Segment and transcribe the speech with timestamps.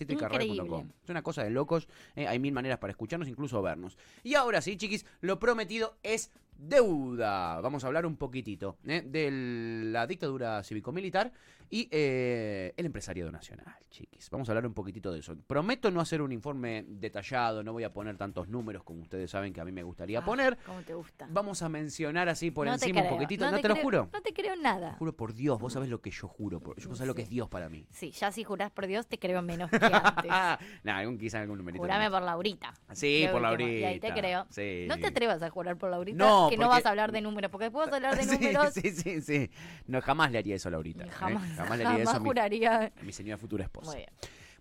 [1.03, 1.87] Es una cosa de locos.
[2.15, 3.97] hay mil maneras para escucharnos, incluso vernos.
[4.23, 7.61] Y ahora sí, chiquis, lo prometido es deuda.
[7.61, 9.29] Vamos a hablar un poquitito eh, de
[9.91, 11.31] la dictadura cívico-militar
[11.71, 14.27] y eh, el empresariado nacional, chiquis.
[14.31, 15.35] Vamos a hablar un poquitito de eso.
[15.45, 19.53] Prometo no hacer un informe detallado, no voy a poner tantos números como ustedes saben
[19.53, 20.57] que a mí me gustaría Ah, poner.
[20.65, 21.27] ¿Cómo te gusta?
[21.29, 23.45] Vamos a mencionar así por No encima un poquitito.
[23.51, 24.09] No, te, lo creo- juro.
[24.11, 24.95] No te creo nada.
[24.97, 26.59] Juro por Dios, vos sabés lo que yo juro.
[26.59, 27.85] Por, yo sabés lo que es Dios para mí.
[27.91, 30.25] Sí, ya si jurás por Dios, te creo menos que antes.
[30.83, 31.83] nah, algún, quizá algún numerito.
[31.83, 32.73] Jurame por Laurita.
[32.93, 34.13] Sí, por última, Y ahí te Laurita.
[34.15, 34.47] creo.
[34.49, 34.85] Sí.
[34.87, 37.51] No te atrevas a jurar por Laurita, No, que no vas a hablar de números,
[37.51, 38.73] porque después vas a hablar de Sí, números.
[38.73, 39.51] Sí, sí, sí.
[39.87, 41.05] No, jamás le haría eso a Laurita.
[41.05, 41.09] ¿eh?
[41.09, 42.91] Jamás, Jamás le haría eso a mi, juraría.
[42.99, 43.91] a mi señora futura esposa.
[43.91, 44.09] Muy bien.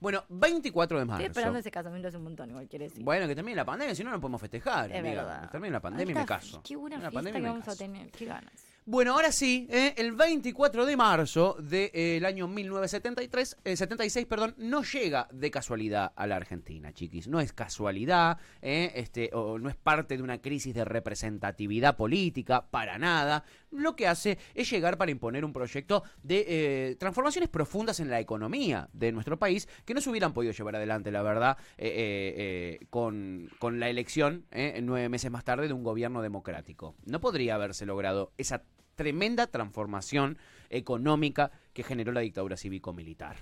[0.01, 1.23] Bueno, 24 de marzo.
[1.23, 3.03] Estoy esperando ese casamiento hace un montón, igual quiere decir.
[3.03, 4.93] Bueno, que termine la pandemia, si no, no podemos festejar.
[4.93, 5.23] es amiga.
[5.25, 5.51] verdad.
[5.51, 6.63] Termine la pandemia y me caso.
[6.63, 8.11] Qué buena La fiesta que vamos a tener.
[8.13, 8.53] Qué ganas.
[8.91, 9.93] Bueno, ahora sí, ¿eh?
[9.99, 16.27] el 24 de marzo del año 1973, eh, 76, perdón, no llega de casualidad a
[16.27, 17.29] la Argentina, chiquis.
[17.29, 18.93] No es casualidad, ¿eh?
[18.95, 23.45] este, o no es parte de una crisis de representatividad política, para nada.
[23.71, 28.21] Lo que hace es llegar para imponer un proyecto de eh, transformaciones profundas en la
[28.21, 32.79] economía de nuestro país que no se hubieran podido llevar adelante, la verdad, eh, eh,
[32.81, 34.81] eh, con, con la elección, ¿eh?
[34.83, 36.95] nueve meses más tarde, de un gobierno democrático.
[37.05, 38.63] No podría haberse logrado esa
[38.99, 40.37] tremenda transformación
[40.69, 43.37] económica que generó la dictadura cívico-militar.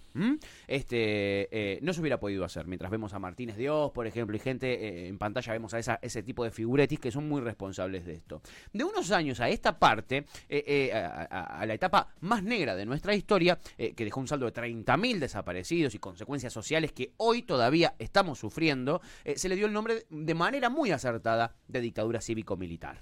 [0.66, 2.66] Este, eh, no se hubiera podido hacer.
[2.66, 6.22] Mientras vemos a Martínez Dios, por ejemplo, y gente eh, en pantalla, vemos a ese
[6.22, 8.42] tipo de figuretis que son muy responsables de esto.
[8.74, 13.58] De unos años a esta parte, eh, a, la etapa más negra de nuestra historia,
[13.78, 19.00] que dejó un saldo de 30.000 desaparecidos y consecuencias sociales que hoy todavía estamos sufriendo,
[19.34, 23.00] se le dio el nombre de manera muy acertada de dictadura cívico-militar.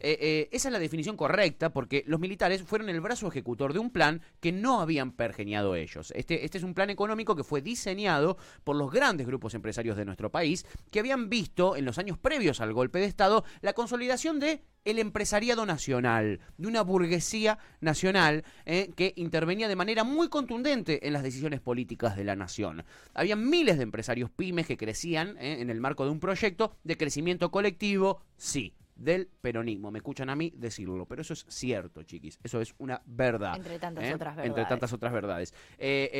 [0.00, 4.20] Esa es la definición correcta porque los militares fueron el brazo ejecutor de un plan
[4.40, 6.12] que no habían pergeniado ellos.
[6.16, 10.04] Este, este es un plan económico que fue diseñado por los grandes grupos empresarios de
[10.04, 14.38] nuestro país que habían visto en los años previos al golpe de Estado la consolidación
[14.40, 21.06] de el empresariado nacional, de una burguesía nacional eh, que intervenía de manera muy contundente
[21.06, 22.84] en las decisiones políticas de la nación.
[23.14, 26.96] Había miles de empresarios pymes que crecían eh, en el marco de un proyecto de
[26.96, 29.90] crecimiento colectivo, sí, del peronismo.
[29.90, 32.38] Me escuchan a mí decirlo, pero eso es cierto, chiquis.
[32.44, 33.56] Eso es una verdad.
[33.56, 34.14] Entre tantas ¿eh?
[34.14, 34.68] otras Entre verdades.
[34.68, 35.54] tantas otras verdades.
[35.78, 36.10] Eh,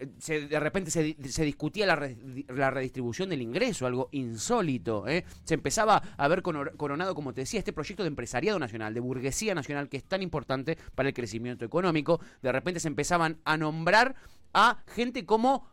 [0.00, 2.16] eh, se- de repente se, di- se discutía la, re-
[2.48, 5.04] la redistribución del ingreso, algo insólito.
[5.44, 9.54] Se empezaba a ver coronado, como te decía, este proyecto de empresariado nacional, de burguesía
[9.54, 12.20] nacional, que es tan importante para el crecimiento económico.
[12.42, 14.14] De repente se empezaban a nombrar
[14.52, 15.68] a gente como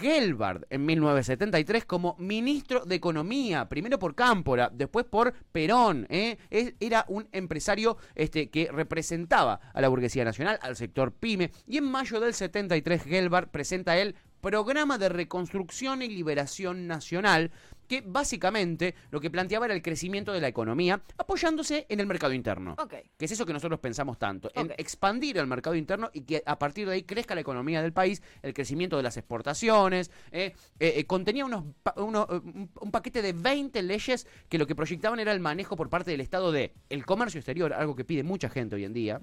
[0.00, 6.06] Gelbard en 1973 como ministro de Economía, primero por Cámpora, después por Perón.
[6.10, 6.36] ¿eh?
[6.50, 11.84] Era un empresario este, que representaba a la burguesía nacional, al sector pyme, y en
[11.84, 17.50] mayo del 73 Gelbard presenta el Programa de Reconstrucción y Liberación Nacional,
[17.86, 22.32] que básicamente lo que planteaba era el crecimiento de la economía apoyándose en el mercado
[22.32, 22.74] interno.
[23.16, 26.58] Que es eso que nosotros pensamos tanto, en expandir el mercado interno y que a
[26.58, 30.10] partir de ahí crezca la economía del país, el crecimiento de las exportaciones.
[30.32, 35.18] eh, eh, eh, contenía unos, eh, un, paquete de 20 leyes que lo que proyectaban
[35.18, 38.48] era el manejo por parte del Estado de el comercio exterior, algo que pide mucha
[38.48, 39.20] gente hoy en día.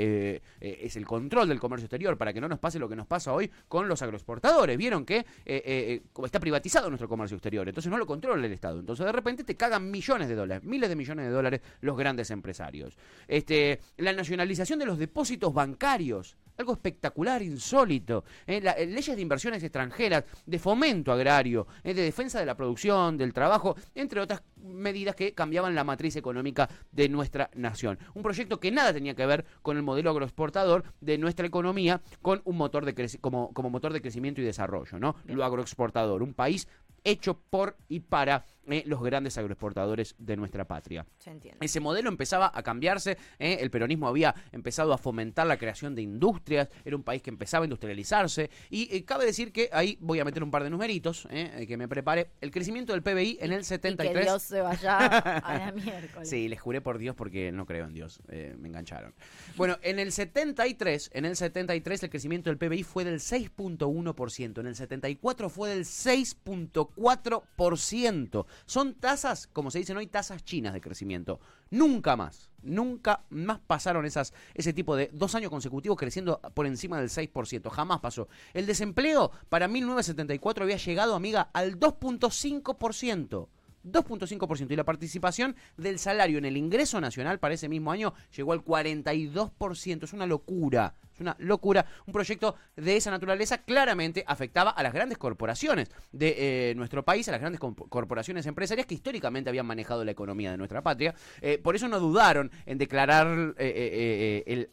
[0.00, 3.06] Eh, es el control del comercio exterior para que no nos pase lo que nos
[3.06, 4.76] pasa hoy con los agroexportadores.
[4.76, 8.52] Vieron que eh, eh, eh, está privatizado nuestro comercio exterior, entonces no lo controla el
[8.52, 8.80] Estado.
[8.80, 12.30] Entonces de repente te cagan millones de dólares, miles de millones de dólares los grandes
[12.30, 12.96] empresarios.
[13.26, 18.24] Este, la nacionalización de los depósitos bancarios algo espectacular, insólito.
[18.46, 18.60] ¿eh?
[18.60, 21.94] La- eh, leyes de inversiones extranjeras, de fomento agrario, ¿eh?
[21.94, 26.68] de defensa de la producción, del trabajo, entre otras medidas que cambiaban la matriz económica
[26.90, 27.98] de nuestra nación.
[28.14, 32.42] Un proyecto que nada tenía que ver con el modelo agroexportador de nuestra economía, con
[32.44, 35.14] un motor de como, como motor de crecimiento y desarrollo, ¿no?
[35.26, 36.66] Lo agroexportador, un país
[37.04, 41.06] hecho por y para eh, los grandes agroexportadores de nuestra patria.
[41.18, 41.64] Se entiende.
[41.64, 43.58] Ese modelo empezaba a cambiarse, ¿eh?
[43.60, 47.64] el peronismo había empezado a fomentar la creación de industrias, era un país que empezaba
[47.64, 51.28] a industrializarse y eh, cabe decir que ahí voy a meter un par de numeritos,
[51.28, 54.12] que me prepare, el crecimiento del PBI en el Y 73...
[54.12, 56.28] que Dios se vaya a la miércoles.
[56.28, 58.20] Sí, les juré por Dios porque no creo en Dios.
[58.28, 59.14] me engancharon.
[59.56, 64.66] Bueno, en el 73, en el 73 el crecimiento del PBI fue del 6.1%, en
[64.66, 68.46] el 74 fue del 6.4%.
[68.66, 71.40] Son tasas, como se dicen hoy, tasas chinas de crecimiento.
[71.70, 76.98] Nunca más, nunca más pasaron esas, ese tipo de dos años consecutivos creciendo por encima
[76.98, 77.70] del 6%.
[77.70, 78.28] Jamás pasó.
[78.54, 83.48] El desempleo para 1974 había llegado, amiga, al 2.5%.
[83.92, 88.52] 2.5% y la participación del salario en el ingreso nacional para ese mismo año llegó
[88.52, 90.04] al 42%.
[90.04, 91.86] Es una locura, es una locura.
[92.06, 97.28] Un proyecto de esa naturaleza claramente afectaba a las grandes corporaciones de eh, nuestro país,
[97.28, 101.14] a las grandes corporaciones empresarias que históricamente habían manejado la economía de nuestra patria.
[101.40, 104.68] Eh, por eso no dudaron en declarar eh, el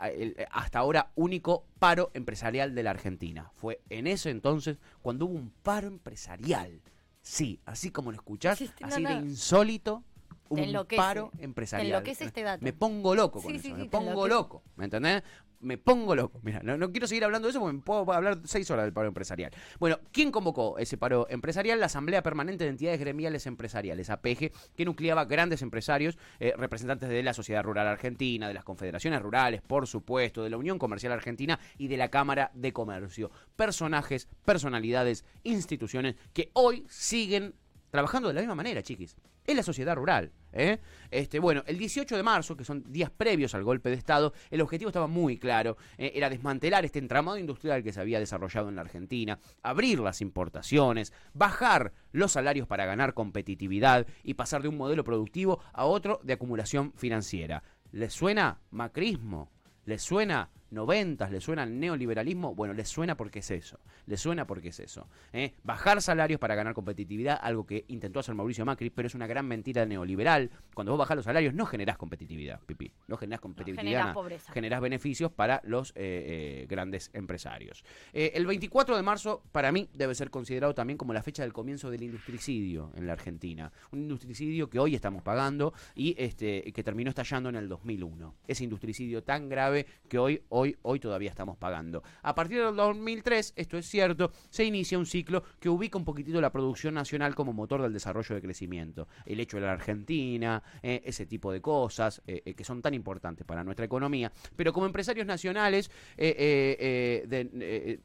[0.51, 3.51] hasta ahora único paro empresarial de la Argentina.
[3.55, 6.81] Fue en ese entonces cuando hubo un paro empresarial.
[7.25, 10.03] Sí, así como lo escuchás, así de insólito,
[10.49, 11.87] un paro Te empresarial.
[11.87, 12.63] enloquece este dato.
[12.63, 15.23] Me pongo loco con Sí, eso, sí, me sí, te pongo loco, ¿me entendés?
[15.61, 16.39] Me pongo loco.
[16.43, 18.93] Mira, no, no quiero seguir hablando de eso porque me puedo hablar seis horas del
[18.93, 19.51] paro empresarial.
[19.79, 21.79] Bueno, ¿quién convocó ese paro empresarial?
[21.79, 27.23] La Asamblea Permanente de Entidades Gremiales Empresariales, APG, que nucleaba grandes empresarios, eh, representantes de
[27.23, 31.59] la Sociedad Rural Argentina, de las confederaciones rurales, por supuesto, de la Unión Comercial Argentina
[31.79, 33.31] y de la Cámara de Comercio.
[33.55, 37.55] Personajes, personalidades, instituciones que hoy siguen
[37.89, 39.15] trabajando de la misma manera, chiquis.
[39.45, 40.31] Es la sociedad rural.
[40.51, 40.79] ¿eh?
[41.11, 44.61] Este, bueno, el 18 de marzo, que son días previos al golpe de Estado, el
[44.61, 45.77] objetivo estaba muy claro.
[45.97, 50.21] eh, era desmantelar este entramado industrial que se había desarrollado en la Argentina, abrir las
[50.21, 56.19] importaciones, bajar los salarios para ganar competitividad y pasar de un modelo productivo a otro
[56.23, 57.63] de acumulación financiera.
[57.91, 59.51] ¿Les suena macrismo?
[59.85, 61.31] ¿Les suena noventas?
[61.31, 62.53] ¿Les suena el neoliberalismo?
[62.53, 63.79] Bueno, les suena porque es eso.
[64.05, 65.07] Les suena porque es eso.
[65.33, 65.55] ¿eh?
[65.63, 69.47] Bajar salarios para ganar competitividad, algo que intentó hacer Mauricio Macri, pero es una gran
[69.47, 70.51] mentira neoliberal.
[70.75, 72.91] Cuando vos bajás los salarios no generás competitividad, Pipi.
[73.07, 73.81] No generás competitividad.
[73.81, 74.13] generás nada.
[74.13, 74.53] pobreza.
[74.53, 77.83] Generás beneficios para los eh, eh, grandes empresarios.
[78.13, 81.89] El 24 de marzo, para mí, debe ser considerado también como la fecha del comienzo
[81.89, 83.71] del industricidio en la Argentina.
[83.91, 88.35] Un industricidio que hoy estamos pagando y este, que terminó estallando en el 2001.
[88.47, 92.01] Ese industricidio tan grave que hoy, hoy, hoy todavía estamos pagando.
[92.23, 96.41] A partir del 2003, esto es cierto, se inicia un ciclo que ubica un poquitito
[96.41, 99.07] la producción nacional como motor del desarrollo de crecimiento.
[99.25, 102.93] El hecho de la Argentina, eh, ese tipo de cosas eh, eh, que son tan
[102.93, 104.31] importantes para nuestra economía.
[104.55, 107.99] Pero como empresarios nacionales, se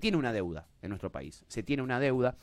[0.00, 1.44] tiene una deuda en nuestro país.
[1.48, 2.36] Se tiene una deuda,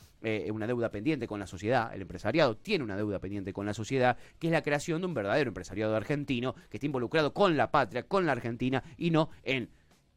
[0.51, 1.93] una deuda pendiente con la sociedad.
[1.93, 5.13] El empresariado tiene una deuda pendiente con la sociedad, que es la creación de un
[5.13, 9.60] verdadero empresariado argentino que esté involucrado con la patria, con la Argentina y no en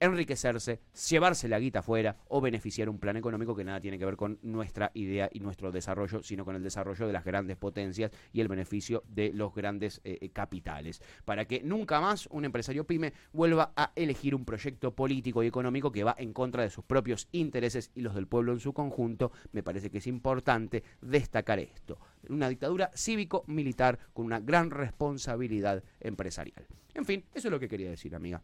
[0.00, 4.16] enriquecerse, llevarse la guita afuera o beneficiar un plan económico que nada tiene que ver
[4.16, 8.40] con nuestra idea y nuestro desarrollo, sino con el desarrollo de las grandes potencias y
[8.40, 11.00] el beneficio de los grandes eh, eh, capitales.
[11.24, 15.92] Para que nunca más un empresario pyme vuelva a elegir un proyecto político y económico
[15.92, 19.32] que va en contra de sus propios intereses y los del pueblo en su conjunto,
[19.52, 21.98] me parece que es importante destacar esto.
[22.28, 26.66] Una dictadura cívico-militar con una gran responsabilidad empresarial.
[26.94, 28.40] En fin, eso es lo que quería decir, amiga.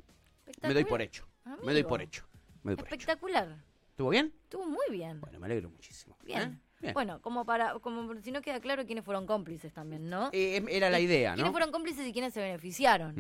[0.63, 1.30] Me doy por hecho.
[1.65, 2.25] Me doy por hecho.
[2.63, 2.95] Me doy por hecho.
[2.95, 3.57] Espectacular.
[3.91, 4.33] ¿Estuvo bien?
[4.45, 5.21] Estuvo muy bien.
[5.21, 6.17] Bueno, me alegro muchísimo.
[6.25, 6.41] Bien.
[6.55, 6.59] ¿Eh?
[6.81, 6.95] Bien.
[6.95, 10.31] Bueno, como para, como si no queda claro quiénes fueron cómplices también, ¿no?
[10.33, 11.53] Eh, era la idea, ¿Quiénes ¿no?
[11.53, 13.13] fueron cómplices y quiénes se beneficiaron?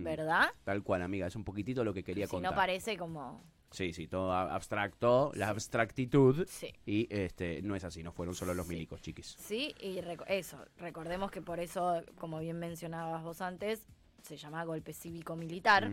[0.00, 0.50] Mm, ¿Verdad?
[0.62, 1.26] Tal cual, amiga.
[1.26, 2.52] Es un poquitito lo que quería si contar.
[2.52, 3.42] no parece como...
[3.72, 6.46] Sí, sí, todo abstracto, la abstractitud.
[6.48, 6.72] Sí.
[6.86, 9.36] Y este no es así, no fueron solo los milicos, chiquis.
[9.38, 13.86] Sí, y reco- eso, recordemos que por eso, como bien mencionabas vos antes,
[14.22, 15.90] se llama golpe cívico-militar.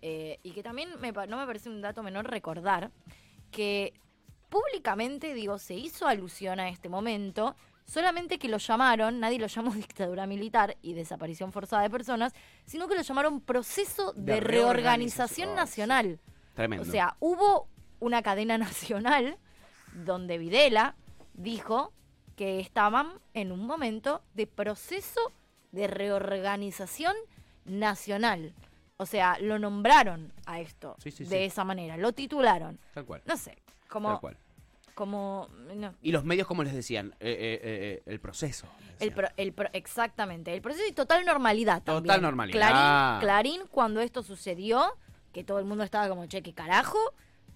[0.00, 2.90] Eh, y que también me no me parece un dato menor recordar
[3.50, 3.94] que
[4.48, 9.70] públicamente, digo, se hizo alusión a este momento, solamente que lo llamaron, nadie lo llamó
[9.74, 12.32] dictadura militar y desaparición forzada de personas,
[12.64, 15.54] sino que lo llamaron proceso de, De reorganización reorganización.
[15.54, 16.20] nacional.
[16.54, 16.82] Tremendo.
[16.82, 17.68] O sea, hubo
[18.00, 19.36] una cadena nacional
[19.92, 20.94] donde Videla
[21.34, 21.92] dijo
[22.36, 25.32] que estaban en un momento de proceso
[25.72, 27.37] de reorganización nacional.
[28.96, 31.36] O sea, lo nombraron a esto Sí, sí, de sí.
[31.44, 32.78] esa manera, lo titularon.
[32.94, 33.22] Tal cual.
[33.26, 34.36] No sé, Tal como, cual.
[34.94, 35.94] como no.
[36.02, 38.66] Y los medios, como les decían, Eh, eh, eh, el proceso.
[38.98, 41.82] El pro- el pro- exactamente, el proceso y total normalidad.
[41.82, 42.22] Total también.
[42.22, 43.20] normalidad.
[43.20, 44.84] Clarín, Clarín, cuando esto sucedió,
[45.32, 46.98] que todo el mundo estaba como, che, ¿qué carajo?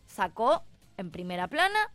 [0.07, 0.63] Sacó
[0.99, 1.91] en primera plana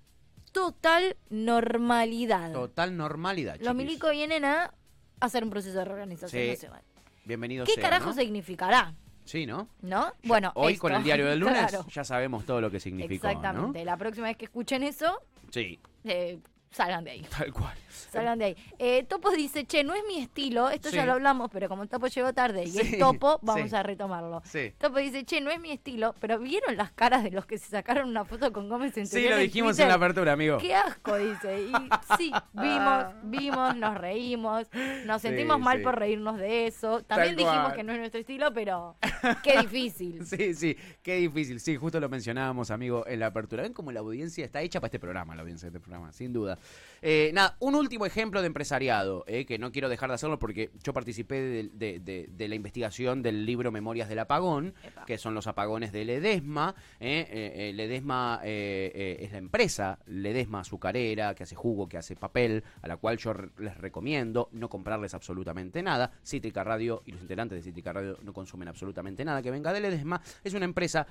[0.51, 2.51] total normalidad.
[2.51, 3.57] Total normalidad.
[3.61, 4.73] Los milicos vienen a
[5.21, 6.49] hacer un proceso de reorganización Sí.
[6.49, 6.81] nacional.
[7.27, 8.13] Bienvenidos ¿Qué carajo ¿no?
[8.13, 8.93] significa?
[9.25, 9.67] Sí, ¿no?
[9.81, 10.13] ¿No?
[10.23, 11.85] Bueno, Hoy esto, con el diario del lunes claro.
[11.89, 13.83] ya sabemos todo lo que significó, Exactamente.
[13.83, 15.21] La próxima vez que escuchen eso.
[15.51, 16.39] Sí, eh,
[16.71, 17.21] salgan de ahí.
[17.37, 17.73] tal cual.
[18.11, 18.57] Salgan de ahí.
[18.79, 21.07] Eh, Topo dice, che, no es mi estilo, esto ya Sí.
[21.07, 23.75] lo hablamos, pero como Topo llegó tarde y Sí, es Topo, vamos sí.
[23.75, 24.41] a retomarlo.
[24.45, 24.73] Sí.
[24.77, 27.69] Topo dice, che, no es mi estilo, pero ¿vieron las caras de los que se
[27.69, 30.57] sacaron una foto con Gómez Sí, Centurión lo en dijimos en la apertura, amigo.
[30.59, 31.61] Qué asco, dice.
[31.63, 31.71] Y
[32.17, 34.67] sí, vimos, vimos, nos reímos,
[35.05, 35.83] nos Sí, sentimos mal sí.
[35.83, 37.01] por reírnos de eso.
[37.03, 37.75] También Tal dijimos cual.
[37.75, 38.95] que no es nuestro estilo, pero
[39.43, 40.25] qué difícil.
[40.25, 41.59] Sí, sí, qué difícil.
[41.59, 43.63] Sí, justo lo mencionábamos, amigo, en la apertura.
[43.63, 46.31] Ven cómo la audiencia está hecha para este programa, la audiencia de este programa, sin
[46.31, 46.56] duda.
[47.03, 50.71] Eh, nada, un último ejemplo de empresariado, eh, que no quiero dejar de hacerlo porque
[50.83, 55.05] yo participé de, de- de- de la investigación del libro Memorias del Apagón, Epa.
[55.05, 56.73] que son los apagones de Ledesma.
[56.99, 62.15] eh, eh, eh, Ledesma eh, es la empresa, Ledesma azucarera, que hace jugo, que hace
[62.15, 66.11] papel, a la cual yo les recomiendo no comprarles absolutamente nada.
[66.25, 69.81] Cítrica Radio y los integrantes de Cítrica Radio no consumen absolutamente nada que venga de
[69.81, 70.19] Ledesma.
[70.43, 71.05] Es una empresa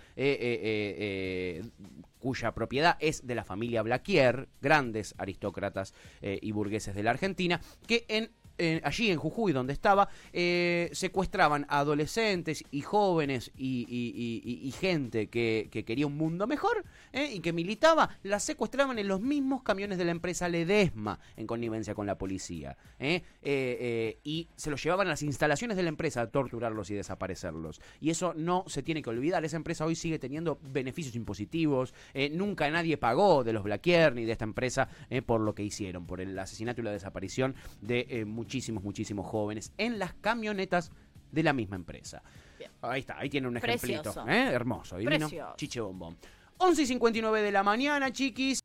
[2.26, 7.60] cuya propiedad es de la familia Blaquier, grandes aristócratas eh, y burgueses de la Argentina,
[7.86, 8.32] que en
[8.82, 15.84] allí en Jujuy, donde estaba, eh, secuestraban a adolescentes y jóvenes y, gente que, que
[15.84, 20.04] quería un mundo mejor eh, y que militaba, las secuestraban en los mismos camiones de
[20.04, 22.76] la empresa Ledesma en connivencia con la policía.
[22.98, 27.80] eh, y se los llevaban a las instalaciones de la empresa a torturarlos y desaparecerlos.
[28.00, 29.44] Y eso no se tiene que olvidar.
[29.44, 31.94] Esa empresa hoy sigue teniendo beneficios impositivos.
[32.32, 34.88] nunca nadie pagó de los Blaquier ni de esta empresa
[35.24, 39.72] por lo que hicieron, por el asesinato y la desaparición de eh, muchísimos, muchísimos jóvenes
[39.76, 40.92] en las camionetas
[41.32, 42.22] de la misma empresa.
[42.56, 42.70] Bien.
[42.80, 44.02] Ahí está, ahí tiene un ejemplito.
[44.02, 44.28] Precioso.
[44.28, 44.50] ¿eh?
[44.52, 45.28] Hermoso, divino.
[45.28, 45.54] Precioso.
[45.56, 46.16] Chiche bombón.
[46.58, 48.60] 11 y 59 de la mañana, chiquis.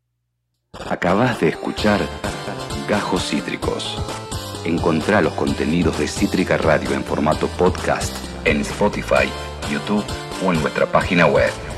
[0.88, 2.00] Acabas de escuchar
[2.88, 3.98] Gajos Cítricos.
[4.66, 9.28] Encontrá los contenidos de Cítrica Radio en formato podcast en Spotify,
[9.72, 10.06] YouTube
[10.46, 11.71] o en nuestra página web.